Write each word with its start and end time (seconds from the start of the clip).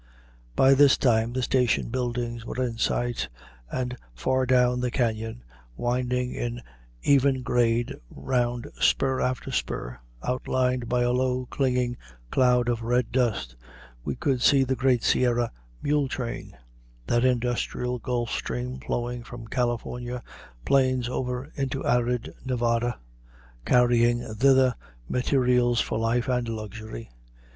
By 0.55 0.73
this 0.73 0.97
time 0.97 1.31
the 1.33 1.43
station 1.43 1.89
buildings 1.89 2.43
were 2.43 2.59
in 2.59 2.79
sight, 2.79 3.29
and 3.71 3.95
far 4.15 4.47
down 4.47 4.79
the 4.79 4.89
cañon, 4.89 5.41
winding 5.77 6.31
in 6.33 6.63
even 7.03 7.43
grade 7.43 7.93
round 8.09 8.67
spur 8.79 9.21
after 9.21 9.51
spur, 9.51 9.99
outlined 10.23 10.89
by 10.89 11.01
a 11.03 11.11
low, 11.11 11.45
clinging 11.51 11.97
cloud 12.31 12.67
of 12.67 12.81
red 12.81 13.11
dust, 13.11 13.55
we 14.03 14.15
could 14.15 14.41
see 14.41 14.63
the 14.63 14.75
great 14.75 15.03
Sierra 15.03 15.51
mule 15.83 16.07
train, 16.07 16.57
that 17.05 17.23
industrial 17.23 17.99
gulf 17.99 18.31
stream 18.31 18.79
flowing 18.79 19.21
from 19.23 19.45
California 19.45 20.23
plains 20.65 21.09
over 21.09 21.51
into 21.53 21.85
arid 21.85 22.33
Nevada, 22.43 22.97
carrying 23.65 24.23
thither 24.33 24.73
materials 25.07 25.79
for 25.79 25.99
life 25.99 26.27
and 26.27 26.49
luxury. 26.49 27.11